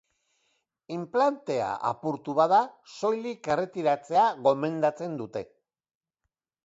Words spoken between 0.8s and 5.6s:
Inplantea, apurtu bada soilik erretiratzea gomendatzen dute.